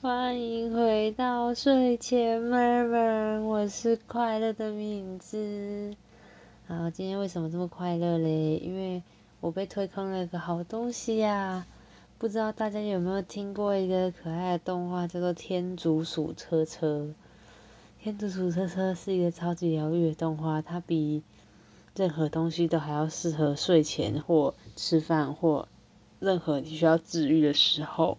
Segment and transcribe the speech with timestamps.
[0.00, 5.92] 欢迎回到睡前 murmur，我是快乐的名字。
[6.68, 8.58] 好，今天为什么这么快乐嘞？
[8.58, 9.02] 因为
[9.40, 11.66] 我被推坑了一个好东西呀！
[12.16, 16.98] 不知道大家有没有听过一个可爱的动画，叫做《天竺鼠车车》。
[18.00, 21.24] 《天竺鼠车车》是一个超级疗愈的动画，它比
[21.96, 25.66] 任何东西都还要适合睡前或吃饭或
[26.20, 28.16] 任何你需要治愈的时候。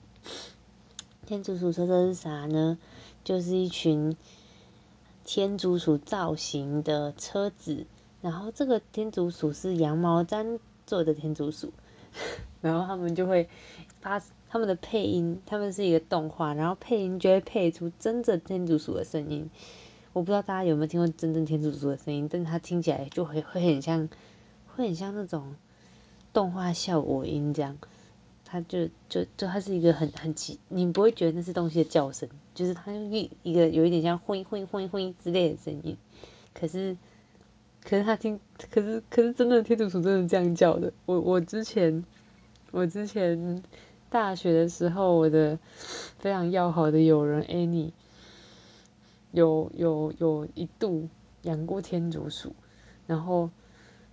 [1.29, 2.79] 天竺鼠车车是啥呢？
[3.23, 4.17] 就是一群
[5.23, 7.85] 天竺鼠造型的车子，
[8.19, 11.71] 然后这个天竺鼠是羊毛毡做的天竺鼠，
[12.61, 13.47] 然后他们就会
[14.01, 19.51] 发他们的配音，他们是一个动画，然后配音就会配出真正天竺鼠的声音。
[20.13, 24.09] 我不知道大家有没有听过真正天竺鼠的声音，但它听起来就会会很像，
[24.75, 25.53] 会很像那种
[26.33, 27.77] 动画效果音这样。
[28.51, 35.95] 它就就就它是一个很很奇，你不会觉得那是东西的叫声，就是它用一一个有一点像灰灰灰灰之类的声音，
[36.53, 36.97] 可是
[37.83, 38.39] 可是它听，
[38.71, 40.91] 可是可是真的天竺鼠真的这样叫的。
[41.05, 42.03] 我我之前
[42.71, 43.61] 我之前
[44.09, 45.59] 大学的时候，我的
[46.17, 47.91] 非常要好的友人 Annie
[49.31, 51.07] 有有有一度
[51.43, 52.55] 养过天竺鼠，
[53.05, 53.51] 然后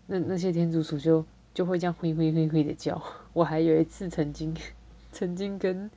[0.07, 1.25] 那那些天竺鼠就。
[1.57, 3.03] 就会这样灰灰灰灰的叫。
[3.33, 4.55] 我还有一次曾经，
[5.11, 5.91] 曾经跟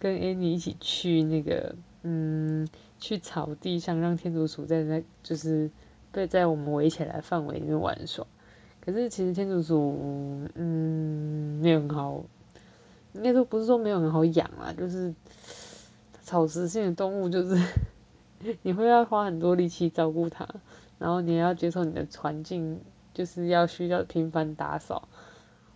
[0.00, 2.66] 跟 Annie 一起去那个，嗯，
[2.98, 5.70] 去草地上让天竺鼠在那，就是
[6.10, 8.26] 被在我们围起来范围里面玩耍。
[8.80, 12.24] 可是其实天竺鼠，嗯，没有很好，
[13.12, 15.14] 应该说不是说没有很好养啊，就是
[16.24, 17.56] 草食性的动物，就是
[18.62, 20.48] 你会要花很多力气照顾它，
[20.98, 22.80] 然后你也要接受你的环境。
[23.16, 25.08] 就是要需要频繁打扫，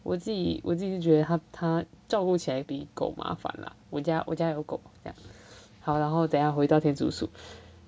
[0.02, 3.74] 我自己我自己是觉得它它照顾起来比狗麻烦啦。
[3.88, 5.16] 我家我家有狗这样。
[5.80, 7.30] 好，然后等下回到天竺鼠，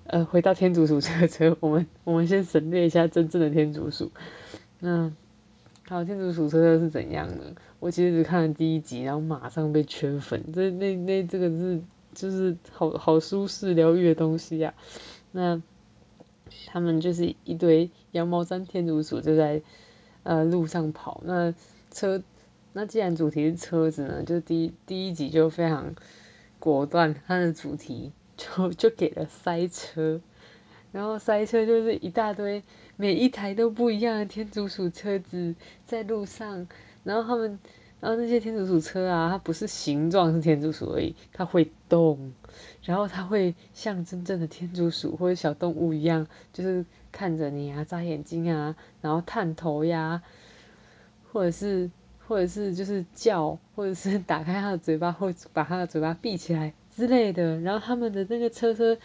[0.07, 4.11] 呃，回到天竺鼠车车，我们我们先省略一下真正的天竺鼠。
[4.79, 5.13] 那
[5.87, 7.53] 好，天竺鼠车车是怎样的？
[7.79, 10.51] 我其实只看了第一集，然后马上被圈粉。
[10.51, 11.79] 这那那这个是
[12.15, 14.73] 就是好好舒适疗愈的东西呀。
[15.31, 15.61] 那。
[16.67, 19.61] 他们就是一堆羊毛毡天竺鼠，就在
[20.23, 21.21] 呃路上跑。
[21.25, 21.53] 那
[21.91, 22.21] 车，
[22.73, 25.95] 那既然主题是车子呢，就第一第一集就非常
[26.59, 30.21] 果断，它的主题就就给了塞车。
[30.91, 32.63] 然后塞车就是一大堆，
[32.97, 35.55] 每一台都不一样的天竺鼠车子
[35.85, 36.67] 在路上，
[37.03, 37.59] 然后他们。
[38.03, 42.33] 然后那些天竺鼠车啊，它不是形状是天竺鼠而已，它会动，
[42.81, 50.21] 然后它会像真正的天竺鼠或者小动物一样，就是看着你啊，眨眼睛啊，然后探头呀，
[51.31, 51.89] 或者是
[52.27, 57.61] 或者是就是叫，或者是 打开它的嘴巴，或把它的嘴巴闭起来之类的。
[57.61, 58.97] 然后他们的那个车车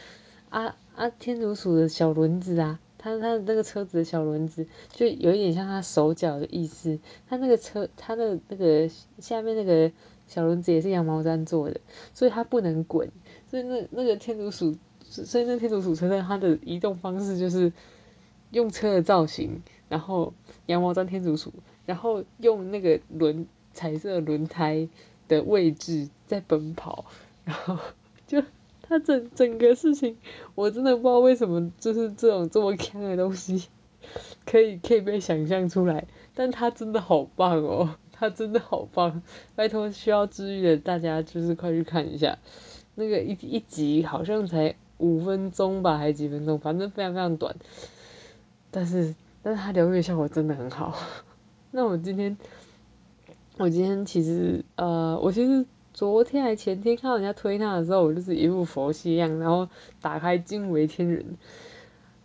[0.48, 2.81] 啊啊，天竺鼠的小轮子啊。
[3.08, 6.98] 他他的那个车子的小轮子，就有一点像他手脚的意思。
[7.28, 8.88] 他那个车，它的那个
[9.19, 9.91] 下面那个
[10.26, 11.80] 小轮子也是羊毛毡做的，
[12.14, 13.10] 所以它不能滚。
[13.50, 17.72] 所以那那个天竺鼠，所以那天竺鼠车车它的移动方式就是
[18.50, 20.34] 用车的造型，然后
[20.66, 21.52] 羊毛毡天竺鼠，
[21.86, 24.88] 然后用那个轮彩色轮胎
[25.26, 27.06] 的位置在奔跑，
[27.44, 27.78] 然后
[28.26, 28.42] 就。
[28.88, 30.16] 它整整个事情，
[30.54, 33.69] 我真的不知道为什么，就是这种这么强的东西，
[34.47, 36.06] 可以可以被想象出来。
[36.34, 39.22] 但它真的好棒哦，它真的好棒！
[39.54, 42.38] 拜托需要治愈的大家，就是快去看一下。
[42.94, 47.56] 那个一一集好像才五分钟吧，还是几分钟，反正非常非常短。
[48.70, 50.97] 但是但是它疗愈效果真的很好。
[51.72, 52.38] 那我今天，
[53.59, 55.66] 我今天其实呃，我其实。
[55.98, 59.69] 昨天还前天看到人家推他的时候，我就是一副佛系样，然后
[60.00, 61.36] 打开惊为天人。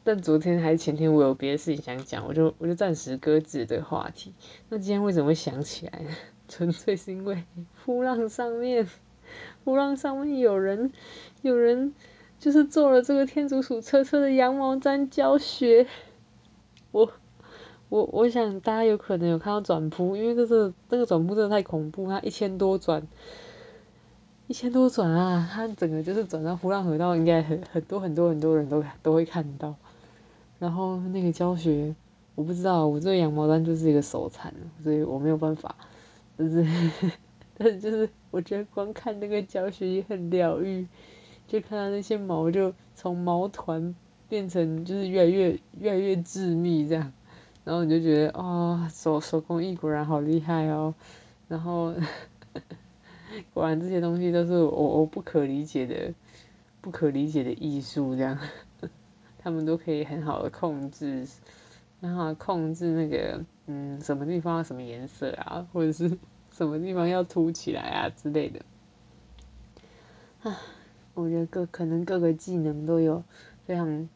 [0.04, 4.32] 但昨天还是前天，我有别的事情想讲，我就我就暂时搁置这个话题。
[4.70, 6.12] 那今天为什么会想起来呢？
[6.48, 7.46] 纯粹是因为
[7.84, 8.88] 呼浪上面，
[9.66, 10.92] 呼浪上面有人
[11.42, 11.96] 有人
[12.38, 15.88] 就是做了这个天竺鼠车车的羊毛毡教学。
[16.92, 17.12] 我
[17.90, 23.08] 我我想大家有可能有看到转铺，因为这是这个转铺真的太恐怖，它一千多转。
[24.48, 25.50] 一千多转啊！
[25.52, 29.74] 它整个就是转到呼浪河道，应该很很多很多很多人都都会看到。
[30.60, 31.96] 然后那个教学，
[32.36, 34.54] 我不知道，我这个羊毛毡就是一个手残，
[34.84, 35.76] 所以我没有办法。
[36.36, 36.66] 但是，
[37.58, 40.88] 但是就是我觉得光看那个教学也很疗愈，
[41.48, 43.96] 就看到那些毛就从毛团
[44.28, 47.14] 变成就是越来越越来越致密这样，
[47.64, 50.94] 然后你就觉得哦，手手工艺果然好厉害哦。
[51.48, 51.94] 然后。
[53.54, 56.14] 果然这些东西都是我我不可理解的，
[56.82, 58.38] 不可理解的艺术，这样，
[59.40, 61.28] 他们都可以很好的控制，
[62.02, 66.18] 很好控制那个，嗯，什么地方什么颜色啊，或者是
[66.52, 68.62] 什么地方要凸起来啊之类的。
[70.44, 70.60] 啊，
[71.14, 73.24] 我觉得各可能各个技能都有
[73.66, 74.10] 非常，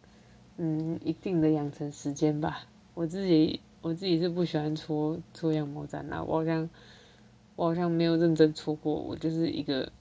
[0.57, 2.63] 嗯，一定的养成时间吧。
[2.93, 6.69] 我自己我自己是不喜欢搓搓羊毛毡啊，我好像。
[7.57, 9.92] 我好像没有认真搓过，我就是一个，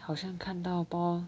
[0.00, 1.22] 好像看到包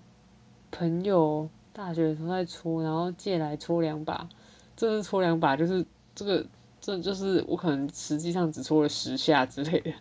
[0.70, 4.30] 朋友大学的时候在搓，然后借来搓两把，
[4.76, 5.84] 这是搓两把，就是
[6.14, 6.46] 这个
[6.80, 9.92] 这就是我可能实际上只搓了十下之类的，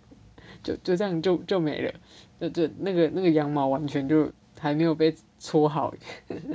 [0.64, 1.94] 就就这样就就没了，
[2.40, 5.94] 就就那个那个羊毛完全就还没有被搓好，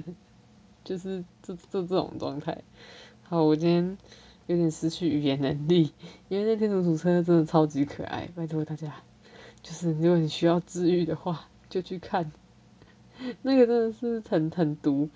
[0.84, 2.62] 就是这这这种状态。
[3.24, 3.98] 好，我今天。
[4.46, 5.92] 有点失去语言能力，
[6.28, 8.94] 因为那天竺鼠车真的超级可爱，拜托大家，
[9.62, 12.30] 就是如果你需要治愈的话，就去看，
[13.42, 15.08] 那个真的是很很毒。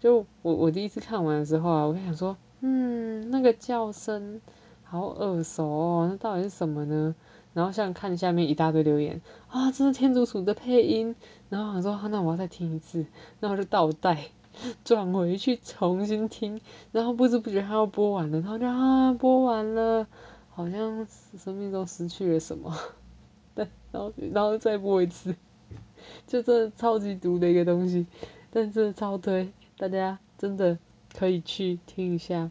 [0.00, 4.40] 就我我第一次看完的时候啊，我就想说，嗯，那个叫声
[4.82, 7.14] 好耳熟哦，那到底是什么呢？
[7.54, 11.14] 然后像看下面一大堆留言，啊，这是天竺鼠的配音，
[11.50, 13.06] 然后想说，那我要再听一次，
[13.38, 14.30] 然后就倒带。
[14.84, 16.60] 转回去重新听，
[16.92, 20.06] 然后不知不觉它要播完了，然后就啊播完了，
[20.50, 21.06] 好像
[21.38, 22.76] 生命中失去了什么，
[23.54, 25.34] 但，然后然后再播一次，
[26.26, 28.06] 就这超级毒的一个东西，
[28.50, 30.78] 但是超推，大家真的
[31.16, 32.50] 可以去听一下。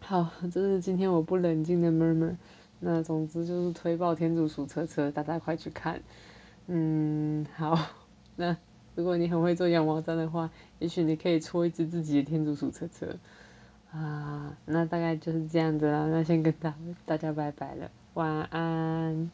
[0.00, 2.36] 好，这是今天我不冷静的 murmur，
[2.80, 6.02] 那总之就是推爆天竺鼠车车，大家快去看。
[6.66, 7.76] 嗯，好，
[8.36, 8.56] 那。
[8.98, 10.50] 如果你很会做羊毛毡的话，
[10.80, 13.06] 也许你可以搓一只自己的天竺鼠车车
[13.92, 14.56] 啊。
[14.66, 16.74] 那大概就是这样子啦，那先跟大
[17.06, 19.30] 大家拜拜了，晚安。